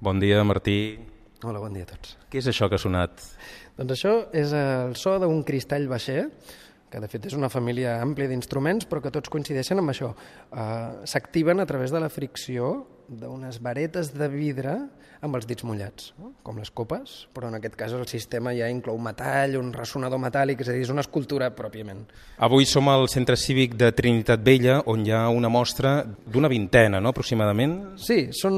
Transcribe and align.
Bon 0.00 0.16
dia, 0.16 0.40
Martí. 0.48 0.96
Hola, 1.44 1.60
bon 1.60 1.74
dia 1.76 1.84
a 1.84 1.88
tots. 1.90 2.14
Què 2.32 2.38
és 2.40 2.46
això 2.48 2.70
que 2.72 2.78
ha 2.78 2.80
sonat? 2.80 3.20
Doncs 3.76 3.92
això 3.98 4.12
és 4.32 4.54
el 4.56 4.94
so 4.96 5.18
d'un 5.20 5.42
cristall 5.44 5.84
baixer, 5.92 6.22
que 6.88 7.02
de 7.04 7.08
fet 7.12 7.26
és 7.28 7.36
una 7.36 7.50
família 7.52 7.98
àmplia 8.00 8.30
d'instruments, 8.30 8.88
però 8.88 9.02
que 9.04 9.12
tots 9.12 9.28
coincideixen 9.28 9.82
amb 9.82 9.92
això. 9.92 10.08
Uh, 10.48 11.04
S'activen 11.04 11.60
a 11.60 11.66
través 11.68 11.92
de 11.92 12.00
la 12.00 12.08
fricció 12.08 12.70
d'unes 13.10 13.58
varetes 13.62 14.12
de 14.14 14.28
vidre 14.30 14.76
amb 15.20 15.36
els 15.36 15.44
dits 15.44 15.64
mullats, 15.68 16.12
no? 16.16 16.30
com 16.46 16.56
les 16.60 16.70
copes, 16.72 17.26
però 17.36 17.50
en 17.50 17.58
aquest 17.58 17.74
cas 17.76 17.92
el 17.92 18.06
sistema 18.08 18.54
ja 18.56 18.70
inclou 18.72 18.96
metall, 19.02 19.58
un 19.60 19.68
ressonador 19.74 20.20
metàl·lic, 20.22 20.62
és 20.64 20.70
a 20.70 20.76
dir, 20.76 20.84
és 20.86 20.92
una 20.92 21.04
escultura 21.04 21.50
pròpiament. 21.56 22.06
Avui 22.40 22.64
som 22.68 22.88
al 22.88 23.04
Centre 23.12 23.36
Cívic 23.36 23.76
de 23.80 23.90
Trinitat 23.96 24.40
Vella, 24.46 24.78
on 24.88 25.04
hi 25.04 25.12
ha 25.12 25.26
una 25.28 25.50
mostra 25.52 25.98
d'una 26.06 26.48
vintena, 26.48 27.02
no?, 27.04 27.12
aproximadament. 27.12 27.76
Sí, 28.00 28.30
són 28.36 28.56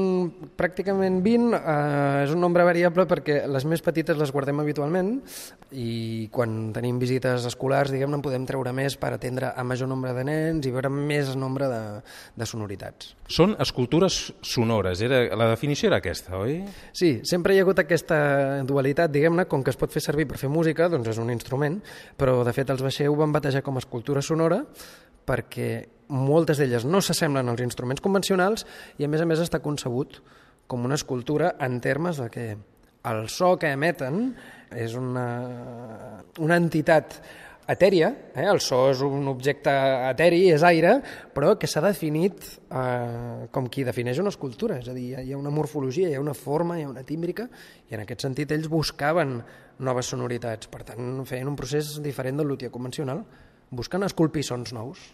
pràcticament 0.59 1.19
20, 1.25 1.57
eh, 1.57 2.23
és 2.23 2.35
un 2.35 2.39
nombre 2.43 2.63
variable 2.67 3.07
perquè 3.09 3.41
les 3.49 3.67
més 3.67 3.83
petites 3.83 4.19
les 4.19 4.31
guardem 4.31 4.63
habitualment 4.63 5.17
i 5.75 6.29
quan 6.31 6.71
tenim 6.75 7.01
visites 7.01 7.49
escolars, 7.49 7.91
diguem-ne, 7.91 8.21
en 8.21 8.23
podem 8.23 8.47
treure 8.47 8.71
més 8.75 8.95
per 9.01 9.11
atendre 9.17 9.51
a 9.51 9.67
major 9.67 9.91
nombre 9.91 10.15
de 10.15 10.23
nens 10.29 10.63
i 10.69 10.71
veure 10.71 10.93
més 10.93 11.35
nombre 11.35 11.67
de, 11.67 11.83
de 12.39 12.47
sonoritats. 12.47 13.17
Són 13.27 13.57
escultures 13.63 14.29
sonores, 14.43 15.01
era, 15.05 15.23
la 15.39 15.47
definició 15.51 15.89
era 15.89 15.99
aquesta, 16.01 16.35
oi? 16.39 16.59
Sí, 16.95 17.15
sempre 17.27 17.55
hi 17.55 17.61
ha 17.61 17.65
hagut 17.65 17.79
aquesta 17.83 18.17
dualitat, 18.67 19.11
diguem-ne, 19.13 19.47
com 19.51 19.63
que 19.63 19.73
es 19.73 19.79
pot 19.79 19.93
fer 19.93 20.03
servir 20.03 20.27
per 20.29 20.39
fer 20.41 20.51
música, 20.51 20.89
doncs 20.91 21.13
és 21.13 21.21
un 21.21 21.31
instrument, 21.33 21.79
però 22.19 22.41
de 22.45 22.53
fet 22.55 22.71
els 22.73 22.83
Baixer 22.85 23.09
ho 23.09 23.17
van 23.19 23.33
batejar 23.35 23.63
com 23.65 23.79
a 23.79 23.83
escultura 23.83 24.23
sonora 24.25 24.63
perquè 25.23 25.69
moltes 26.13 26.59
d'elles 26.59 26.85
no 26.85 27.01
s'assemblen 27.01 27.49
als 27.49 27.63
instruments 27.63 28.03
convencionals 28.03 28.67
i 28.99 29.07
a 29.07 29.09
més 29.09 29.23
a 29.23 29.27
més 29.29 29.41
està 29.41 29.63
concebut 29.63 30.19
com 30.67 30.83
una 30.85 30.99
escultura 30.99 31.55
en 31.63 31.79
termes 31.81 32.19
de 32.19 32.29
que 32.33 32.45
el 33.09 33.25
so 33.29 33.55
que 33.59 33.71
emeten 33.75 34.33
és 34.73 34.95
una, 34.99 35.27
una 36.39 36.59
entitat 36.59 37.19
etèria, 37.69 38.09
eh? 38.35 38.45
el 38.49 38.59
so 38.63 38.79
és 38.91 39.01
un 39.05 39.27
objecte 39.31 39.71
eteri, 40.09 40.43
és 40.53 40.63
aire, 40.67 40.97
però 41.35 41.53
que 41.59 41.69
s'ha 41.69 41.83
definit 41.85 42.43
eh, 42.69 43.47
com 43.53 43.69
qui 43.71 43.85
defineix 43.87 44.19
una 44.23 44.33
escultura, 44.33 44.79
és 44.83 44.89
a 44.91 44.95
dir, 44.97 45.13
hi 45.21 45.33
ha 45.33 45.39
una 45.39 45.53
morfologia, 45.53 46.09
hi 46.09 46.17
ha 46.17 46.23
una 46.23 46.35
forma, 46.37 46.77
hi 46.79 46.87
ha 46.87 46.91
una 46.91 47.05
tímbrica, 47.07 47.47
i 47.89 47.97
en 47.97 48.03
aquest 48.03 48.27
sentit 48.27 48.51
ells 48.55 48.69
buscaven 48.71 49.39
noves 49.83 50.11
sonoritats, 50.13 50.69
per 50.71 50.83
tant 50.87 51.23
feien 51.29 51.49
un 51.49 51.59
procés 51.59 51.95
diferent 52.03 52.41
del 52.41 52.51
luthier 52.53 52.71
convencional, 52.73 53.23
buscant 53.73 54.05
esculpir 54.05 54.45
sons 54.47 54.75
nous. 54.75 55.07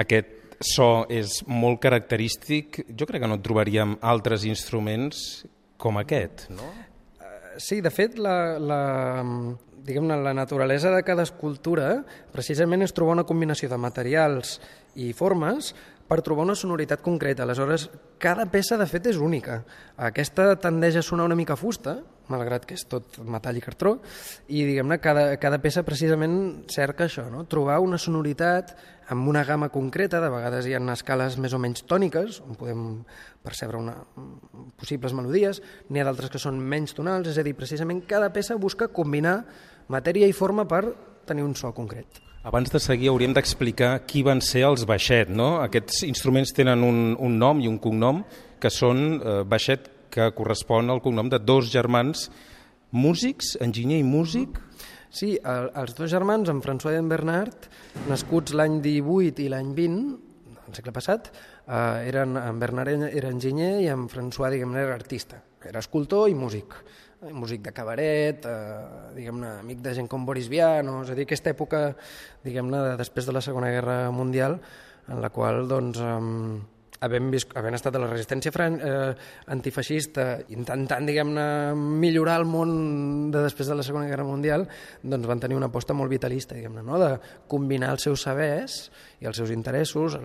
Aquest 0.00 0.38
so 0.62 1.04
és 1.10 1.40
molt 1.50 1.80
característic. 1.82 2.84
Jo 2.96 3.08
crec 3.08 3.24
que 3.24 3.30
no 3.30 3.40
trobaríem 3.42 3.96
altres 4.00 4.46
instruments 4.48 5.42
com 5.82 5.98
aquest, 5.98 6.46
no? 6.54 6.70
Sí, 7.60 7.82
de 7.84 7.90
fet, 7.92 8.16
la, 8.16 8.56
la, 8.56 8.82
diguem-ne, 9.84 10.16
la 10.24 10.32
naturalesa 10.32 10.92
de 10.94 11.02
cada 11.04 11.26
escultura 11.26 11.98
precisament 12.32 12.84
és 12.86 12.94
trobar 12.96 13.18
una 13.18 13.26
combinació 13.28 13.68
de 13.68 13.76
materials 13.76 14.56
i 14.96 15.10
formes 15.16 15.72
per 16.08 16.20
trobar 16.24 16.46
una 16.46 16.56
sonoritat 16.58 17.02
concreta. 17.04 17.44
Aleshores, 17.44 17.88
cada 18.20 18.46
peça, 18.52 18.78
de 18.80 18.86
fet, 18.88 19.10
és 19.12 19.20
única. 19.20 19.62
Aquesta 19.96 20.52
tendeix 20.60 20.98
a 20.98 21.04
sonar 21.04 21.28
una 21.28 21.38
mica 21.38 21.56
fusta, 21.56 21.98
malgrat 22.32 22.66
que 22.68 22.76
és 22.78 22.84
tot 22.88 23.18
metall 23.24 23.58
i 23.58 23.64
cartró, 23.64 23.96
i, 24.48 24.62
diguem-ne, 24.62 24.98
cada, 25.02 25.24
cada 25.42 25.60
peça 25.62 25.84
precisament 25.86 26.36
cerca 26.72 27.08
això, 27.08 27.26
no? 27.32 27.44
trobar 27.50 27.80
una 27.84 28.00
sonoritat 28.00 28.74
amb 29.12 29.28
una 29.28 29.44
gamma 29.44 29.68
concreta, 29.72 30.20
de 30.22 30.30
vegades 30.32 30.66
hi 30.66 30.74
ha 30.76 30.82
escales 30.92 31.36
més 31.40 31.54
o 31.54 31.60
menys 31.62 31.84
tòniques, 31.88 32.40
on 32.46 32.58
podem 32.58 32.82
percebre 33.44 33.78
una, 33.78 33.94
possibles 34.80 35.14
melodies, 35.14 35.62
n'hi 35.90 36.02
ha 36.02 36.08
d'altres 36.08 36.32
que 36.32 36.40
són 36.42 36.58
menys 36.58 36.96
tonals, 36.96 37.28
és 37.28 37.38
a 37.38 37.46
dir, 37.46 37.54
precisament 37.58 38.02
cada 38.08 38.32
peça 38.34 38.58
busca 38.60 38.88
combinar 38.88 39.42
matèria 39.92 40.28
i 40.28 40.36
forma 40.36 40.66
per 40.68 40.84
tenir 41.28 41.44
un 41.46 41.54
so 41.58 41.70
concret. 41.76 42.22
Abans 42.42 42.72
de 42.74 42.80
seguir 42.82 43.12
hauríem 43.12 43.36
d'explicar 43.36 44.00
qui 44.10 44.24
van 44.26 44.40
ser 44.42 44.64
els 44.66 44.82
Baixet, 44.88 45.28
no? 45.30 45.60
Aquests 45.62 46.02
instruments 46.08 46.50
tenen 46.56 46.82
un, 46.82 47.12
un 47.14 47.36
nom 47.38 47.60
i 47.62 47.68
un 47.70 47.78
cognom 47.78 48.24
que 48.58 48.70
són 48.70 49.20
eh, 49.20 49.42
Baixet, 49.46 49.86
que 50.12 50.26
correspon 50.36 50.90
al 50.90 51.00
cognom 51.00 51.30
de 51.30 51.38
dos 51.40 51.70
germans 51.72 52.26
músics, 52.92 53.54
enginyer 53.62 54.00
i 54.02 54.04
músic. 54.04 54.58
Sí, 55.12 55.34
el, 55.36 55.68
els 55.76 55.94
dos 55.98 56.08
germans, 56.10 56.48
en 56.48 56.62
François 56.64 56.96
i 56.96 57.00
en 57.02 57.08
Bernard, 57.10 57.68
nascuts 58.08 58.54
l'any 58.56 58.80
18 58.80 59.44
i 59.44 59.48
l'any 59.52 59.74
20, 59.76 60.06
del 60.62 60.78
segle 60.78 60.94
passat, 60.96 61.28
eh, 61.66 62.08
eren, 62.08 62.38
en 62.40 62.60
Bernard 62.62 63.08
era 63.10 63.30
enginyer 63.30 63.74
i 63.84 63.90
en 63.92 64.08
François, 64.08 64.50
diguem-ne, 64.54 64.80
era 64.86 64.96
artista. 64.96 65.42
Era 65.68 65.84
escultor 65.84 66.30
i 66.32 66.34
músic 66.38 66.80
músic 67.30 67.62
de 67.62 67.72
cabaret, 67.72 68.46
eh, 68.46 69.10
diguem-ne, 69.14 69.58
amic 69.60 69.78
de 69.82 69.94
gent 69.94 70.08
com 70.10 70.24
Boris 70.26 70.48
Vian, 70.50 70.88
és 71.02 71.10
a 71.10 71.14
dir, 71.14 71.26
aquesta 71.28 71.52
època, 71.52 71.82
diguem-ne, 72.42 72.80
de, 72.88 72.96
després 72.98 73.26
de 73.28 73.32
la 73.36 73.42
Segona 73.44 73.70
Guerra 73.70 74.10
Mundial, 74.10 74.58
en 75.08 75.20
la 75.22 75.30
qual, 75.30 75.68
doncs, 75.70 76.00
eh, 76.02 76.58
havent, 77.02 77.30
vist, 77.34 77.52
havent 77.58 77.76
estat 77.76 77.96
a 77.96 78.02
la 78.02 78.08
resistència 78.10 78.52
fran, 78.54 78.78
eh, 78.80 79.12
antifeixista, 79.54 80.26
intentant, 80.54 81.06
diguem-ne, 81.08 81.46
millorar 81.76 82.38
el 82.40 82.46
món 82.48 83.30
de 83.34 83.42
després 83.44 83.70
de 83.70 83.76
la 83.78 83.86
Segona 83.86 84.08
Guerra 84.10 84.26
Mundial, 84.28 84.66
doncs 85.02 85.28
van 85.30 85.42
tenir 85.42 85.58
una 85.58 85.70
aposta 85.72 85.96
molt 85.98 86.12
vitalista, 86.12 86.54
diguem-ne, 86.54 86.84
no? 86.86 87.00
de 87.02 87.12
combinar 87.50 87.92
els 87.96 88.06
seus 88.08 88.24
sabers 88.28 88.78
i 89.20 89.28
els 89.30 89.38
seus 89.38 89.50
interessos, 89.54 90.18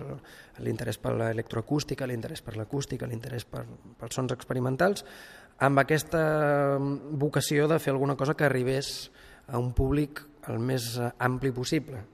l'interès 0.64 0.98
per 1.02 1.14
l'electroacústica, 1.18 2.06
l'interès 2.06 2.42
per 2.42 2.56
l'acústica, 2.58 3.06
l'interès 3.10 3.46
per, 3.46 3.64
pels 3.98 4.18
sons 4.20 4.34
experimentals, 4.34 5.04
amb 5.58 5.82
aquesta 5.82 6.78
vocació 6.78 7.66
de 7.70 7.80
fer 7.82 7.92
alguna 7.94 8.16
cosa 8.16 8.36
que 8.38 8.46
arribés 8.46 9.10
a 9.48 9.58
un 9.58 9.72
públic 9.74 10.22
el 10.48 10.62
més 10.62 10.94
ampli 11.18 11.50
possible. 11.52 12.04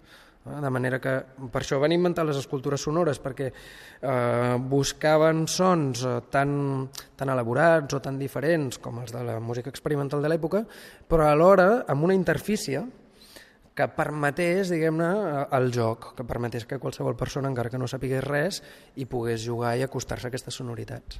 De 0.44 0.68
manera 0.68 0.98
que 1.00 1.12
per 1.48 1.62
això 1.62 1.78
van 1.80 1.94
inventar 1.94 2.26
les 2.28 2.36
escultures 2.36 2.82
sonores, 2.84 3.16
perquè 3.16 3.46
eh, 3.48 4.56
buscaven 4.60 5.46
sons 5.48 6.02
eh, 6.04 6.18
tan, 6.28 6.50
tan 7.16 7.32
elaborats 7.32 7.96
o 7.96 8.02
tan 8.04 8.18
diferents 8.20 8.76
com 8.76 9.00
els 9.00 9.14
de 9.14 9.22
la 9.24 9.38
música 9.40 9.72
experimental 9.72 10.20
de 10.20 10.28
l'època, 10.28 10.60
però 11.08 11.30
alhora 11.30 11.70
amb 11.88 12.04
una 12.04 12.18
interfície 12.18 12.84
que 13.74 13.88
permetés, 13.96 14.68
diguem-ne, 14.70 15.08
el 15.56 15.72
joc, 15.74 16.12
que 16.18 16.28
permetés 16.28 16.68
que 16.68 16.78
qualsevol 16.78 17.16
persona, 17.18 17.48
encara 17.50 17.72
que 17.72 17.80
no 17.80 17.88
sapigués 17.90 18.22
res, 18.28 18.60
hi 18.94 19.08
pogués 19.10 19.42
jugar 19.48 19.74
i 19.80 19.86
acostar-se 19.86 20.28
a 20.28 20.30
aquestes 20.30 20.60
sonoritats. 20.60 21.18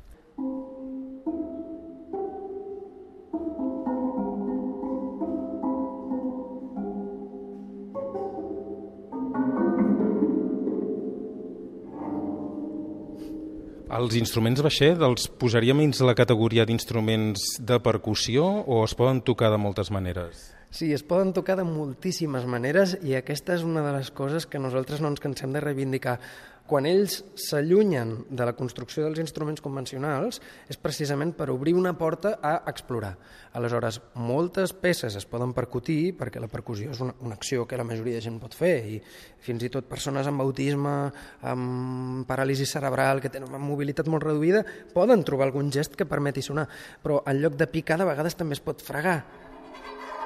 Els 13.94 14.17
instruments 14.19 14.58
baixet 14.64 14.99
els 15.06 15.29
posaríem 15.38 15.79
dins 15.79 16.00
la 16.02 16.17
categoria 16.19 16.64
d'instruments 16.67 17.44
de 17.62 17.76
percussió 17.79 18.43
o 18.43 18.81
es 18.82 18.94
poden 18.99 19.20
tocar 19.23 19.52
de 19.52 19.61
moltes 19.62 19.93
maneres? 19.94 20.49
Sí, 20.75 20.88
es 20.91 21.05
poden 21.06 21.31
tocar 21.37 21.55
de 21.61 21.67
moltíssimes 21.69 22.49
maneres 22.50 22.96
i 23.06 23.14
aquesta 23.14 23.55
és 23.55 23.62
una 23.62 23.85
de 23.87 23.93
les 23.94 24.11
coses 24.11 24.49
que 24.50 24.58
nosaltres 24.58 24.99
no 24.99 25.12
ens 25.12 25.23
cansem 25.23 25.55
de 25.55 25.62
reivindicar. 25.62 26.17
Quan 26.64 26.87
ells 26.88 27.19
s'allunyen 27.37 28.14
de 28.32 28.44
la 28.49 28.55
construcció 28.56 29.02
dels 29.05 29.19
instruments 29.20 29.61
convencionals 29.61 30.40
és 30.72 30.78
precisament 30.81 31.34
per 31.37 31.50
obrir 31.52 31.75
una 31.76 31.93
porta 31.99 32.38
a 32.40 32.55
explorar. 32.70 33.12
Aleshores, 33.52 34.00
moltes 34.16 34.72
peces 34.72 35.19
es 35.20 35.28
poden 35.28 35.52
percutir 35.52 36.14
perquè 36.16 36.40
la 36.40 36.49
percussió 36.49 36.94
és 36.94 37.05
una, 37.05 37.12
una 37.20 37.37
acció 37.37 37.69
que 37.69 37.76
la 37.76 37.84
majoria 37.84 38.16
de 38.16 38.25
gent 38.25 38.40
pot 38.40 38.56
fer 38.56 38.75
i 38.94 38.99
fins 39.44 39.69
i 39.69 39.70
tot 39.70 39.84
persones 39.90 40.26
amb 40.31 40.40
autisme, 40.40 40.96
amb 41.44 42.25
paràlisi 42.28 42.64
cerebral, 42.64 43.20
que 43.20 43.28
tenen 43.28 43.52
una 43.52 43.61
mobilitat 43.61 44.08
molt 44.08 44.25
reduïda, 44.25 44.64
poden 44.96 45.20
trobar 45.28 45.50
algun 45.50 45.69
gest 45.69 46.00
que 46.00 46.08
permeti 46.08 46.40
sonar, 46.43 46.64
però 47.05 47.20
en 47.28 47.44
lloc 47.44 47.61
de 47.61 47.69
picar 47.69 48.00
de 48.00 48.08
vegades 48.08 48.40
també 48.40 48.56
es 48.56 48.64
pot 48.64 48.81
fregar 48.81 49.20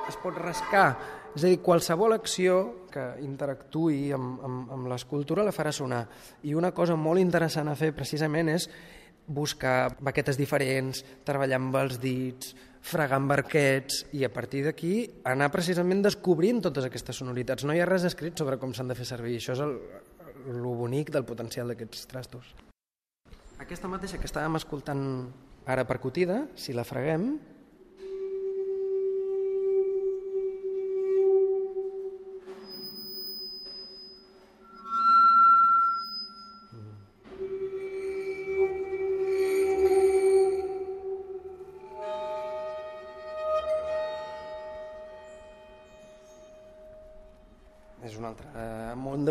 es 0.08 0.17
pot 0.23 0.37
rascar. 0.40 0.96
És 1.36 1.44
a 1.44 1.48
dir, 1.50 1.58
qualsevol 1.62 2.14
acció 2.16 2.86
que 2.92 3.04
interactuï 3.25 4.12
amb, 4.16 4.38
amb, 4.44 4.70
amb 4.75 4.88
l'escultura 4.90 5.44
la 5.46 5.54
farà 5.54 5.72
sonar. 5.75 6.06
I 6.48 6.54
una 6.56 6.72
cosa 6.75 6.96
molt 6.96 7.20
interessant 7.20 7.69
a 7.69 7.76
fer 7.78 7.92
precisament 7.96 8.48
és 8.54 8.69
buscar 9.28 9.92
baquetes 10.00 10.38
diferents, 10.40 11.02
treballar 11.28 11.58
amb 11.60 11.76
els 11.76 11.98
dits, 12.00 12.54
fregar 12.80 13.19
amb 13.20 13.34
arquets 13.34 14.06
i 14.16 14.25
a 14.25 14.30
partir 14.32 14.62
d'aquí 14.64 14.92
anar 15.28 15.50
precisament 15.52 16.00
descobrint 16.04 16.62
totes 16.64 16.88
aquestes 16.88 17.20
sonoritats. 17.20 17.66
No 17.69 17.76
hi 17.76 17.82
ha 17.82 17.88
res 17.88 18.06
escrit 18.08 18.38
sobre 18.40 18.56
com 18.58 18.72
s'han 18.72 18.88
de 18.88 18.96
fer 18.96 19.06
servir. 19.08 19.36
Això 19.36 19.52
és 19.56 19.62
el, 19.64 19.76
el 20.48 20.64
bonic 20.64 21.12
del 21.12 21.28
potencial 21.28 21.69
d'aquests 21.69 22.08
trastos. 22.08 22.54
Aquesta 23.58 23.90
mateixa 23.90 24.19
que 24.19 24.28
estàvem 24.30 24.56
escoltant 24.56 25.04
ara 25.69 25.84
percutida, 25.84 26.46
si 26.56 26.72
la 26.72 26.86
freguem, 26.88 27.34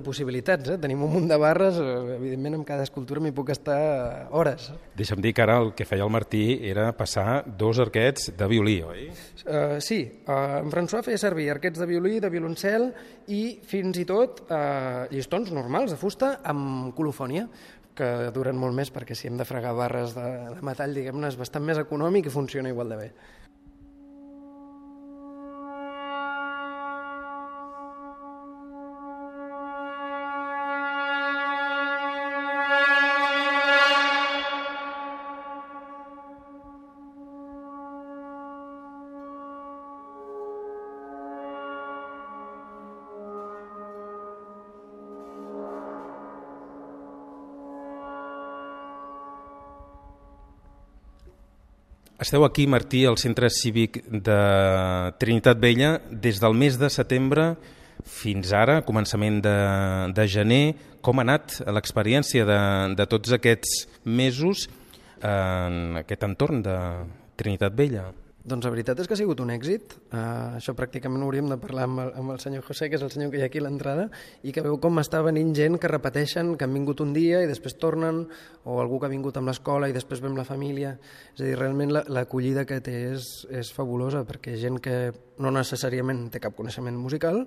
possibilitats. 0.07 0.71
Eh? 0.73 0.77
Tenim 0.81 1.03
un 1.05 1.13
munt 1.13 1.27
de 1.29 1.37
barres, 1.41 1.77
eh, 1.81 2.15
evidentment 2.15 2.57
amb 2.59 2.67
cada 2.67 2.87
escultura 2.87 3.21
m'hi 3.23 3.33
puc 3.35 3.51
estar 3.53 4.27
hores. 4.31 4.71
Deixa'm 4.97 5.21
dir 5.23 5.33
que 5.35 5.43
ara 5.43 5.59
el 5.61 5.73
que 5.77 5.85
feia 5.85 6.07
el 6.07 6.13
Martí 6.13 6.59
era 6.71 6.89
passar 6.97 7.43
dos 7.59 7.81
arquets 7.83 8.31
de 8.37 8.49
violí, 8.49 8.79
oi? 8.81 9.07
Uh, 9.47 9.77
sí, 9.83 10.01
uh, 10.27 10.59
en 10.63 10.71
François 10.73 11.05
feia 11.05 11.19
servir 11.21 11.49
arquets 11.53 11.79
de 11.79 11.87
violí, 11.89 12.17
de 12.23 12.31
violoncel 12.33 12.89
i 13.33 13.59
fins 13.67 13.99
i 13.99 14.05
tot 14.07 14.45
uh, 14.47 15.07
llistons 15.11 15.51
normals 15.55 15.93
de 15.93 15.99
fusta 15.99 16.37
amb 16.47 16.95
colofònia 16.97 17.47
que 17.97 18.29
duren 18.33 18.57
molt 18.61 18.77
més 18.77 18.91
perquè 18.93 19.15
si 19.17 19.27
hem 19.29 19.39
de 19.39 19.47
fregar 19.47 19.73
barres 19.77 20.13
de, 20.15 20.27
de 20.53 20.61
metall, 20.65 20.93
diguem-ne, 20.93 21.31
és 21.31 21.39
bastant 21.39 21.65
més 21.65 21.81
econòmic 21.81 22.29
i 22.29 22.33
funciona 22.33 22.69
igual 22.69 22.93
de 22.93 22.99
bé. 22.99 23.09
Esteu 52.17 52.43
aquí, 52.45 52.65
Martí, 52.65 53.05
al 53.05 53.19
Centre 53.21 53.51
Cívic 53.53 53.99
de 54.09 54.37
Trinitat 55.21 55.59
Vella 55.61 55.99
des 56.09 56.39
del 56.41 56.55
mes 56.57 56.79
de 56.81 56.89
setembre 56.89 57.51
fins 58.09 58.49
ara, 58.57 58.79
començament 58.81 59.37
de, 59.45 59.53
de 60.17 60.25
gener. 60.25 60.63
Com 61.05 61.21
ha 61.21 61.25
anat 61.27 61.59
l'experiència 61.69 62.47
de, 62.49 62.59
de 62.97 63.05
tots 63.05 63.35
aquests 63.37 63.83
mesos 64.09 64.65
en 65.21 66.01
aquest 66.01 66.25
entorn 66.25 66.65
de 66.65 66.79
Trinitat 67.37 67.77
Vella? 67.77 68.07
Doncs 68.47 68.63
la 68.63 68.69
veritat 68.71 68.99
és 69.03 69.09
que 69.09 69.11
ha 69.11 69.19
sigut 69.19 69.41
un 69.43 69.49
èxit. 69.51 69.97
Uh, 70.07 70.55
això 70.55 70.71
pràcticament 70.75 71.19
ho 71.19 71.27
hauríem 71.27 71.49
de 71.51 71.57
parlar 71.59 71.83
amb 71.83 71.99
el, 71.99 72.11
amb 72.21 72.31
el 72.31 72.37
senyor 72.39 72.63
José, 72.63 72.87
que 72.87 72.95
és 72.95 73.01
el 73.03 73.09
senyor 73.11 73.33
que 73.33 73.41
hi 73.41 73.43
ha 73.43 73.49
aquí 73.49 73.59
a 73.59 73.65
l'entrada, 73.65 74.05
i 74.47 74.53
que 74.55 74.61
veu 74.63 74.77
com 74.79 75.01
està 75.01 75.19
venint 75.25 75.49
gent 75.57 75.75
que 75.83 75.89
repeteixen, 75.91 76.53
que 76.55 76.63
han 76.63 76.77
vingut 76.77 77.01
un 77.03 77.11
dia 77.11 77.41
i 77.43 77.49
després 77.49 77.75
tornen, 77.81 78.21
o 78.63 78.77
algú 78.79 79.01
que 79.01 79.09
ha 79.09 79.11
vingut 79.11 79.35
amb 79.35 79.51
l'escola 79.51 79.89
i 79.91 79.95
després 79.97 80.21
ve 80.23 80.29
amb 80.31 80.39
la 80.39 80.45
família. 80.47 80.93
És 81.33 81.41
a 81.41 81.43
dir, 81.43 81.57
realment 81.59 81.91
l'acollida 81.97 82.63
la, 82.63 82.69
que 82.69 82.77
té 82.85 82.95
és, 83.09 83.27
és 83.51 83.71
fabulosa, 83.75 84.23
perquè 84.29 84.55
gent 84.61 84.79
que 84.79 84.95
no 85.43 85.51
necessàriament 85.51 86.29
té 86.31 86.39
cap 86.39 86.55
coneixement 86.55 86.95
musical, 86.95 87.41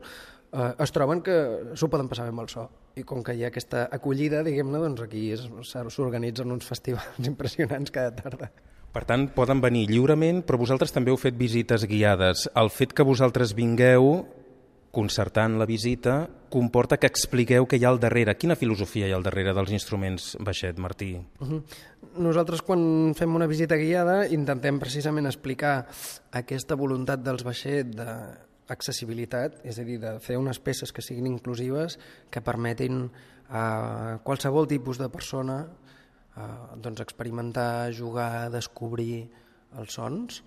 uh, 0.53 0.67
es 0.85 0.93
troben 0.93 1.25
que 1.25 1.39
s'ho 1.81 1.89
poden 1.89 2.13
passar 2.13 2.27
bé 2.29 2.35
amb 2.35 2.45
el 2.45 2.53
so. 2.53 2.67
I 3.01 3.07
com 3.09 3.25
que 3.25 3.39
hi 3.39 3.47
ha 3.47 3.49
aquesta 3.49 3.87
acollida, 3.89 4.45
diguem-ne, 4.45 4.85
doncs 4.85 5.01
aquí 5.07 5.31
s'organitzen 5.33 6.53
uns 6.53 6.69
festivals 6.69 7.25
impressionants 7.33 7.97
cada 7.97 8.13
tarda. 8.21 8.51
Per 8.91 9.05
tant, 9.07 9.29
poden 9.31 9.61
venir 9.63 9.87
lliurement, 9.87 10.43
però 10.43 10.59
vosaltres 10.59 10.91
també 10.91 11.13
heu 11.13 11.19
fet 11.21 11.37
visites 11.39 11.87
guiades. 11.87 12.49
El 12.59 12.73
fet 12.75 12.93
que 12.97 13.07
vosaltres 13.07 13.55
vingueu 13.55 14.25
concertant 14.91 15.55
la 15.59 15.67
visita 15.71 16.25
comporta 16.51 16.99
que 16.99 17.07
expliqueu 17.07 17.69
què 17.71 17.79
hi 17.79 17.85
ha 17.87 17.93
al 17.93 18.01
darrere. 18.03 18.35
Quina 18.35 18.59
filosofia 18.59 19.07
hi 19.07 19.15
ha 19.15 19.19
al 19.21 19.27
darrere 19.27 19.55
dels 19.55 19.71
instruments 19.71 20.33
baixet, 20.43 20.79
Martí? 20.83 21.13
Uh 21.39 21.47
-huh. 21.47 21.63
Nosaltres, 22.19 22.63
quan 22.63 23.15
fem 23.15 23.35
una 23.35 23.47
visita 23.47 23.77
guiada, 23.77 24.27
intentem 24.27 24.81
precisament 24.81 25.27
explicar 25.27 25.87
aquesta 26.33 26.75
voluntat 26.75 27.23
dels 27.23 27.45
baixet 27.45 27.87
d'accessibilitat, 27.95 29.65
és 29.65 29.79
a 29.79 29.85
dir, 29.85 30.01
de 30.01 30.19
fer 30.19 30.37
unes 30.37 30.59
peces 30.59 30.93
que 30.93 31.03
siguin 31.03 31.27
inclusives, 31.27 31.99
que 32.31 32.41
permetin 32.41 33.11
a 33.49 34.19
qualsevol 34.25 34.67
tipus 34.67 34.99
de 34.99 35.09
persona 35.09 35.69
eh, 36.37 36.77
doncs 36.77 37.03
experimentar, 37.05 37.93
jugar, 37.97 38.51
descobrir 38.53 39.25
els 39.79 39.95
sons 39.95 40.43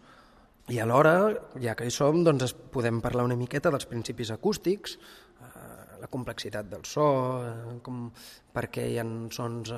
i 0.72 0.80
alhora, 0.80 1.16
ja 1.60 1.76
que 1.76 1.88
hi 1.88 1.92
som, 1.92 2.24
doncs 2.24 2.54
podem 2.72 3.02
parlar 3.04 3.26
una 3.28 3.40
miqueta 3.40 3.72
dels 3.72 3.88
principis 3.90 4.32
acústics, 4.32 4.98
eh, 5.44 6.00
la 6.00 6.08
complexitat 6.12 6.70
del 6.72 6.86
so, 6.88 7.08
eh, 7.44 7.80
com, 7.84 8.06
per 8.54 8.70
què 8.72 8.88
hi 8.92 9.00
ha 9.00 9.08
sons 9.36 9.74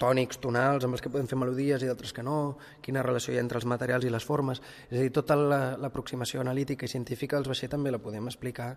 tònics, 0.00 0.40
tonals, 0.42 0.84
amb 0.84 0.96
els 0.96 1.02
que 1.04 1.10
podem 1.12 1.28
fer 1.30 1.38
melodies 1.38 1.84
i 1.84 1.88
d'altres 1.88 2.12
que 2.12 2.24
no, 2.26 2.56
quina 2.82 3.02
relació 3.04 3.34
hi 3.34 3.38
ha 3.38 3.44
entre 3.44 3.60
els 3.60 3.66
materials 3.68 4.04
i 4.04 4.12
les 4.12 4.26
formes. 4.26 4.60
És 4.90 4.98
a 4.98 5.02
dir, 5.02 5.12
tota 5.14 5.36
l'aproximació 5.38 6.40
la, 6.40 6.48
analítica 6.48 6.88
i 6.88 6.92
científica 6.92 7.38
dels 7.38 7.50
vaixell 7.50 7.72
també 7.76 7.92
la 7.94 8.02
podem 8.02 8.26
explicar 8.30 8.74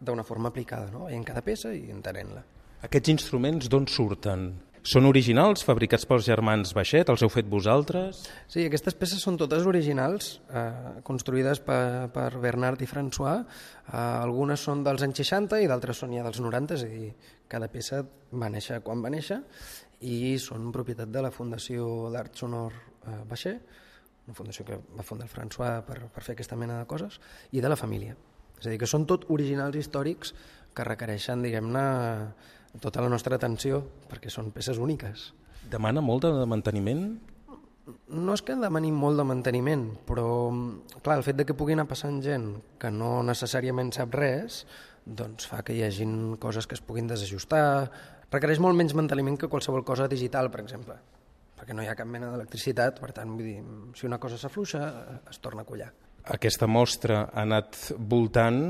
d'una 0.00 0.24
forma 0.26 0.52
aplicada, 0.52 0.90
no? 0.94 1.08
en 1.08 1.24
cada 1.24 1.42
peça 1.42 1.72
i 1.74 1.90
entenent-la. 1.94 2.44
Aquests 2.86 3.12
instruments 3.12 3.68
d'on 3.70 3.86
surten? 3.90 4.50
Són 4.82 5.06
originals, 5.06 5.62
fabricats 5.62 6.02
pels 6.10 6.24
germans 6.26 6.72
Baixet? 6.74 7.06
Els 7.12 7.22
heu 7.22 7.30
fet 7.30 7.46
vosaltres? 7.46 8.24
Sí, 8.50 8.64
aquestes 8.66 8.96
peces 8.98 9.20
són 9.22 9.36
totes 9.38 9.62
originals, 9.70 10.40
eh, 10.50 11.02
construïdes 11.06 11.60
per, 11.62 12.08
per 12.10 12.40
Bernard 12.42 12.82
i 12.82 12.88
François. 12.90 13.44
Eh, 13.44 13.92
algunes 13.94 14.64
són 14.66 14.82
dels 14.82 15.04
anys 15.06 15.20
60 15.22 15.60
i 15.62 15.68
d'altres 15.70 16.02
són 16.02 16.16
ja 16.16 16.24
dels 16.26 16.40
90, 16.42 16.74
és 16.74 16.82
a 16.82 16.88
dir, 16.90 17.12
cada 17.52 17.68
peça 17.70 18.00
va 18.32 18.48
néixer 18.50 18.80
quan 18.82 19.04
va 19.04 19.12
néixer 19.14 19.38
i 20.02 20.34
són 20.42 20.72
propietat 20.74 21.12
de 21.14 21.22
la 21.22 21.30
Fundació 21.30 22.10
d'Art 22.10 22.42
Sonor 22.42 22.74
eh, 22.74 23.20
Baixet, 23.30 23.78
una 24.26 24.34
fundació 24.34 24.66
que 24.66 24.80
va 24.98 25.06
fundar 25.06 25.28
el 25.28 25.34
François 25.36 25.78
per, 25.86 26.00
per 26.10 26.24
fer 26.26 26.34
aquesta 26.34 26.58
mena 26.58 26.80
de 26.80 26.88
coses, 26.90 27.20
i 27.54 27.62
de 27.62 27.70
la 27.70 27.78
família. 27.78 28.18
És 28.58 28.66
a 28.66 28.74
dir, 28.74 28.82
que 28.82 28.90
són 28.90 29.06
tot 29.06 29.28
originals 29.30 29.78
històrics 29.78 30.34
que 30.74 30.88
requereixen, 30.90 31.46
diguem-ne, 31.46 31.86
tota 32.80 33.02
la 33.04 33.10
nostra 33.12 33.36
atenció, 33.36 33.82
perquè 34.08 34.30
són 34.32 34.52
peces 34.54 34.78
úniques. 34.80 35.32
Demana 35.70 36.00
molt 36.04 36.24
de 36.24 36.46
manteniment? 36.48 37.04
No 38.14 38.36
és 38.36 38.42
que 38.46 38.54
demanin 38.54 38.94
molt 38.94 39.18
de 39.18 39.26
manteniment, 39.26 39.88
però 40.06 40.26
clar, 41.02 41.18
el 41.18 41.26
fet 41.26 41.40
de 41.40 41.46
que 41.48 41.56
pugui 41.58 41.74
anar 41.74 41.88
passant 41.90 42.20
gent 42.22 42.52
que 42.78 42.92
no 42.94 43.20
necessàriament 43.26 43.90
sap 43.94 44.14
res, 44.14 44.62
doncs 45.04 45.48
fa 45.50 45.64
que 45.66 45.74
hi 45.74 45.82
hagin 45.82 46.36
coses 46.42 46.68
que 46.70 46.78
es 46.78 46.84
puguin 46.84 47.10
desajustar, 47.10 47.90
requereix 48.30 48.62
molt 48.62 48.78
menys 48.78 48.94
manteniment 48.94 49.36
que 49.40 49.50
qualsevol 49.50 49.82
cosa 49.84 50.06
digital, 50.08 50.50
per 50.50 50.62
exemple, 50.62 50.96
perquè 51.58 51.74
no 51.74 51.82
hi 51.82 51.90
ha 51.90 51.98
cap 51.98 52.06
mena 52.08 52.30
d'electricitat, 52.30 53.02
per 53.02 53.10
tant, 53.16 53.34
vull 53.34 53.50
dir, 53.50 53.58
si 53.98 54.06
una 54.06 54.20
cosa 54.22 54.38
s'afluixa, 54.38 54.86
es 55.30 55.42
torna 55.42 55.66
a 55.66 55.68
collar. 55.68 55.90
Aquesta 56.30 56.68
mostra 56.70 57.24
ha 57.26 57.42
anat 57.42 57.80
voltant 57.98 58.62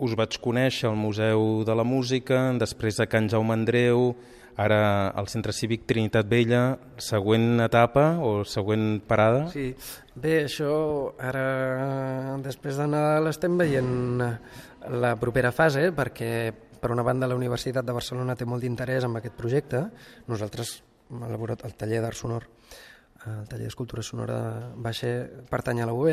us 0.00 0.16
vaig 0.16 0.38
conèixer 0.42 0.88
al 0.88 0.96
Museu 0.96 1.62
de 1.68 1.74
la 1.76 1.84
Música, 1.84 2.48
després 2.58 3.00
a 3.00 3.06
Can 3.10 3.28
Jaume 3.28 3.52
Andreu, 3.52 4.14
ara 4.60 5.10
al 5.16 5.28
Centre 5.32 5.52
Cívic 5.56 5.86
Trinitat 5.88 6.28
Vella, 6.28 6.78
següent 7.00 7.62
etapa 7.64 8.16
o 8.24 8.42
següent 8.48 9.00
parada? 9.08 9.46
Sí, 9.52 9.70
bé, 10.14 10.44
això 10.48 10.72
ara 11.16 12.36
després 12.44 12.80
de 12.80 12.88
Nadal 12.90 13.30
estem 13.30 13.56
veient 13.60 14.24
la 15.00 15.14
propera 15.20 15.52
fase 15.52 15.90
perquè 15.96 16.32
per 16.80 16.92
una 16.92 17.04
banda 17.04 17.28
la 17.28 17.36
Universitat 17.36 17.84
de 17.84 17.96
Barcelona 17.96 18.36
té 18.36 18.48
molt 18.48 18.64
d'interès 18.64 19.04
en 19.04 19.16
aquest 19.20 19.36
projecte, 19.36 19.84
nosaltres 20.28 20.78
hem 21.10 21.26
elaborat 21.28 21.64
el 21.68 21.76
taller 21.76 22.00
d'art 22.00 22.16
sonor, 22.16 22.48
el 23.28 23.46
taller 23.48 23.68
d'escultura 23.68 24.04
sonora 24.04 24.40
va 24.80 24.92
ser 24.96 25.12
pertany 25.50 25.82
a 25.82 25.88
la 25.88 25.96
UB, 25.96 26.08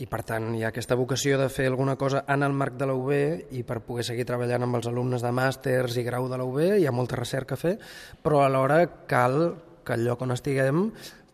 i 0.00 0.06
per 0.08 0.22
tant 0.24 0.54
hi 0.56 0.62
ha 0.64 0.70
aquesta 0.72 0.96
vocació 0.96 1.36
de 1.40 1.48
fer 1.52 1.66
alguna 1.68 1.96
cosa 2.00 2.24
en 2.32 2.44
el 2.46 2.54
marc 2.56 2.78
de 2.80 2.88
la 2.88 2.96
UB 2.96 3.10
i 3.56 3.64
per 3.68 3.82
poder 3.84 4.06
seguir 4.08 4.24
treballant 4.28 4.64
amb 4.64 4.78
els 4.78 4.88
alumnes 4.88 5.24
de 5.24 5.32
màsters 5.36 5.98
i 6.00 6.04
grau 6.06 6.28
de 6.30 6.38
la 6.40 6.46
UB, 6.48 6.60
hi 6.80 6.86
ha 6.88 6.94
molta 6.94 7.18
recerca 7.20 7.58
a 7.58 7.60
fer, 7.60 7.74
però 8.22 8.40
alhora 8.44 8.80
cal 9.10 9.40
que 9.84 9.96
el 9.96 10.06
lloc 10.08 10.24
on 10.24 10.32
estiguem 10.32 10.88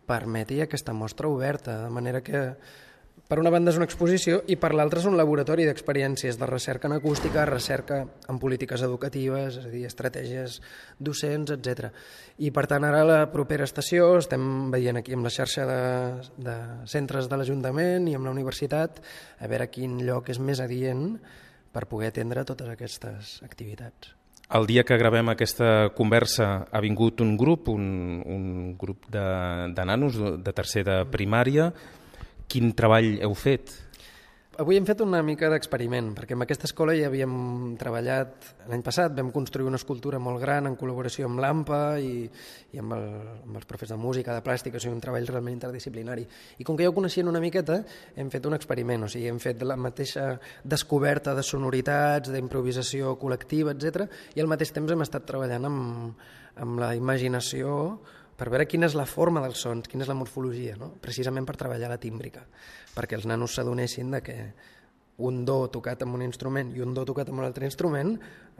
permeti 0.07 0.59
aquesta 0.63 0.95
mostra 0.95 1.31
oberta, 1.31 1.81
de 1.85 1.93
manera 1.93 2.23
que 2.23 2.43
per 3.27 3.39
una 3.41 3.51
banda 3.51 3.73
és 3.73 3.77
una 3.79 3.85
exposició 3.87 4.39
i 4.47 4.55
per 4.59 4.71
l'altra 4.75 5.01
és 5.01 5.07
un 5.09 5.17
laboratori 5.19 5.65
d'experiències 5.67 6.37
de 6.39 6.47
recerca 6.47 6.87
en 6.87 6.95
acústica, 6.95 7.45
recerca 7.45 7.99
en 8.29 8.39
polítiques 8.39 8.81
educatives, 8.87 9.57
és 9.59 9.65
a 9.67 9.71
dir, 9.71 9.83
estratègies 9.87 10.61
docents, 10.99 11.51
etc. 11.51 11.91
I 12.39 12.53
per 12.55 12.67
tant 12.71 12.87
ara 12.87 13.03
la 13.07 13.19
propera 13.33 13.67
estació 13.67 14.13
estem 14.21 14.71
veient 14.71 15.01
aquí 15.01 15.17
amb 15.17 15.27
la 15.27 15.33
xarxa 15.33 15.67
de, 15.67 15.81
de 16.49 16.55
centres 16.87 17.27
de 17.27 17.39
l'Ajuntament 17.39 18.07
i 18.07 18.15
amb 18.15 18.29
la 18.29 18.35
universitat 18.35 19.01
a 19.39 19.51
veure 19.51 19.67
quin 19.73 19.99
lloc 20.07 20.31
és 20.31 20.39
més 20.39 20.63
adient 20.63 21.17
per 21.75 21.85
poder 21.91 22.13
atendre 22.13 22.47
totes 22.47 22.71
aquestes 22.71 23.41
activitats. 23.43 24.15
El 24.47 24.63
dia 24.63 24.85
que 24.87 24.95
gravem 24.95 25.27
aquesta 25.27 25.89
conversa 25.91 26.69
ha 26.71 26.79
vingut 26.79 27.19
un 27.19 27.35
grup, 27.35 27.67
un, 27.67 28.23
un 28.23 28.45
grup 28.79 29.09
de, 29.11 29.23
de 29.75 29.85
nanos 29.85 30.15
de 30.15 30.53
tercer 30.55 30.85
de 30.87 31.01
primària. 31.11 31.73
Quin 32.47 32.71
treball 32.79 33.17
heu 33.25 33.35
fet? 33.35 33.73
Avui 34.57 34.73
hem 34.79 34.87
fet 34.87 35.03
una 35.03 35.19
mica 35.21 35.51
d'experiment, 35.53 36.07
perquè 36.17 36.33
en 36.33 36.41
aquesta 36.41 36.65
escola 36.65 36.95
ja 36.97 37.11
havíem 37.11 37.33
treballat 37.77 38.47
l'any 38.71 38.81
passat, 38.81 39.13
vam 39.13 39.27
construir 39.35 39.67
una 39.69 39.77
escultura 39.77 40.17
molt 40.17 40.41
gran 40.41 40.65
en 40.65 40.77
col·laboració 40.79 41.27
amb 41.27 41.43
l'AMPA 41.43 41.81
i, 42.01 42.23
i 42.73 42.81
amb, 42.81 42.95
el, 42.95 43.05
amb 43.43 43.59
els 43.59 43.69
profes 43.69 43.93
de 43.93 43.99
música, 44.01 44.33
de 44.33 44.41
plàstica, 44.41 44.79
o 44.79 44.81
sigui, 44.81 44.95
un 44.95 45.03
treball 45.03 45.29
realment 45.29 45.59
interdisciplinari. 45.59 46.25
I 46.57 46.65
com 46.65 46.79
que 46.79 46.87
ja 46.87 46.89
ho 46.89 46.97
coneixien 46.97 47.29
una 47.29 47.43
miqueta, 47.43 47.83
hem 48.17 48.33
fet 48.33 48.49
un 48.49 48.57
experiment, 48.57 49.05
o 49.05 49.11
sigui, 49.13 49.29
hem 49.29 49.37
fet 49.43 49.61
la 49.61 49.77
mateixa 49.77 50.31
descoberta 50.65 51.37
de 51.37 51.45
sonoritats, 51.45 52.33
d'improvisació 52.33 53.13
col·lectiva, 53.21 53.77
etc. 53.77 54.07
i 54.33 54.41
al 54.41 54.49
mateix 54.49 54.73
temps 54.73 54.89
hem 54.89 55.05
estat 55.05 55.29
treballant 55.29 55.69
amb, 55.69 56.29
amb 56.65 56.81
la 56.81 56.95
imaginació 56.97 57.99
per 58.37 58.51
veure 58.53 58.67
quina 58.69 58.85
és 58.85 58.95
la 58.97 59.07
forma 59.09 59.41
dels 59.43 59.61
sons, 59.65 59.89
quina 59.89 60.05
és 60.05 60.09
la 60.11 60.17
morfologia, 60.17 60.77
no? 60.77 60.93
precisament 61.01 61.47
per 61.47 61.57
treballar 61.57 61.89
la 61.89 62.01
tímbrica, 62.01 62.45
perquè 62.93 63.17
els 63.17 63.25
nanos 63.25 63.57
s'adonessin 63.57 64.13
de 64.13 64.21
que 64.21 64.37
un 65.17 65.41
do 65.45 65.63
tocat 65.73 66.03
amb 66.05 66.13
un 66.13 66.21
instrument 66.21 66.69
i 66.77 66.83
un 66.85 66.93
do 66.93 67.01
tocat 67.09 67.31
amb 67.31 67.41
un 67.41 67.47
altre 67.47 67.65
instrument 67.65 68.11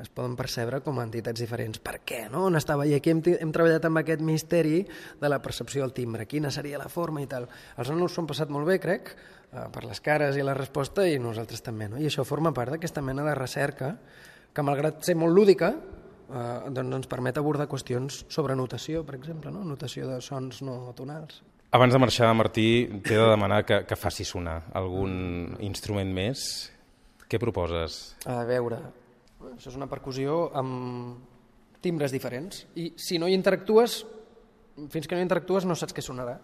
es 0.01 0.09
poden 0.09 0.33
percebre 0.37 0.79
com 0.85 0.97
a 0.97 1.03
entitats 1.05 1.41
diferents. 1.41 1.77
Per 1.81 1.99
què? 2.05 2.23
No? 2.33 2.47
On 2.49 2.57
estava? 2.57 2.85
I 2.89 2.95
aquí 2.97 3.13
hem, 3.13 3.21
hem 3.37 3.51
treballat 3.53 3.85
amb 3.85 4.01
aquest 4.01 4.23
misteri 4.25 4.79
de 5.21 5.29
la 5.29 5.37
percepció 5.41 5.83
del 5.85 5.93
timbre, 5.93 6.25
quina 6.29 6.49
seria 6.53 6.81
la 6.81 6.89
forma 6.89 7.21
i 7.21 7.29
tal. 7.29 7.45
Els 7.77 7.93
nanos 7.93 8.13
s'ho 8.13 8.23
han 8.23 8.29
passat 8.29 8.53
molt 8.53 8.69
bé, 8.69 8.79
crec, 8.81 9.13
eh, 9.51 9.67
per 9.73 9.85
les 9.85 10.01
cares 10.01 10.37
i 10.37 10.45
la 10.45 10.57
resposta, 10.57 11.05
i 11.05 11.21
nosaltres 11.21 11.61
també. 11.65 11.89
No? 11.93 12.01
I 12.01 12.09
això 12.09 12.25
forma 12.25 12.53
part 12.57 12.73
d'aquesta 12.73 13.05
mena 13.05 13.25
de 13.25 13.37
recerca 13.37 13.93
que, 14.53 14.65
malgrat 14.65 15.05
ser 15.05 15.17
molt 15.17 15.37
lúdica, 15.37 15.75
eh, 16.29 16.69
doncs 16.73 17.01
ens 17.01 17.09
permet 17.09 17.37
abordar 17.39 17.67
qüestions 17.71 18.23
sobre 18.33 18.55
notació, 18.55 19.03
per 19.07 19.17
exemple, 19.17 19.51
no? 19.53 19.63
notació 19.67 20.07
de 20.09 20.19
sons 20.21 20.61
no 20.65 20.93
tonals. 20.97 21.41
Abans 21.75 21.93
de 21.93 21.99
marxar, 21.99 22.29
Martí, 22.35 22.87
t'he 23.03 23.17
de 23.19 23.27
demanar 23.27 23.63
que, 23.67 23.81
que 23.87 23.97
faci 23.99 24.23
sonar 24.23 24.61
algun 24.79 25.57
instrument 25.67 26.13
més. 26.15 26.45
Què 27.27 27.39
proposes? 27.43 28.15
A 28.23 28.39
veure, 28.47 28.79
això 29.51 29.73
és 29.73 29.75
una 29.75 29.89
percussió 29.91 30.45
amb 30.55 31.17
timbres 31.83 32.13
diferents 32.15 32.63
i 32.79 32.93
si 32.95 33.19
no 33.19 33.27
hi 33.27 33.35
interactues, 33.35 33.99
fins 34.93 35.07
que 35.07 35.17
no 35.17 35.19
hi 35.19 35.27
interactues 35.27 35.67
no 35.67 35.75
saps 35.75 35.95
què 35.95 36.05
sonarà. 36.05 36.37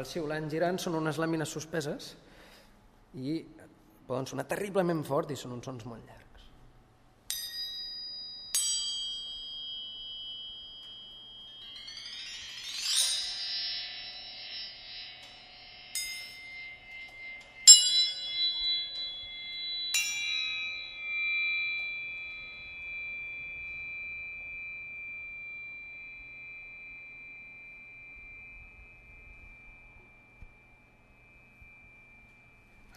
El 0.00 0.08
xiulant 0.08 0.48
girant 0.52 0.80
són 0.80 0.96
unes 0.98 1.20
làmines 1.20 1.52
suspeses 1.52 2.14
i 3.20 3.40
poden 4.08 4.26
sonar 4.26 4.48
terriblement 4.50 5.04
fort 5.06 5.30
i 5.30 5.38
són 5.38 5.54
uns 5.58 5.68
sons 5.68 5.86
molt 5.86 6.02
llargs. 6.06 6.29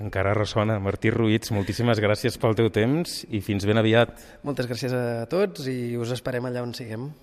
Encara 0.01 0.33
ressona. 0.33 0.79
Martí 0.81 1.11
Ruiz, 1.13 1.51
moltíssimes 1.53 2.01
gràcies 2.01 2.39
pel 2.41 2.55
teu 2.57 2.71
temps 2.73 3.19
i 3.29 3.43
fins 3.45 3.67
ben 3.69 3.77
aviat. 3.77 4.15
Moltes 4.47 4.69
gràcies 4.69 4.95
a 4.97 5.27
tots 5.29 5.67
i 5.69 5.93
us 6.01 6.13
esperem 6.15 6.49
allà 6.49 6.63
on 6.65 6.73
siguem. 6.73 7.11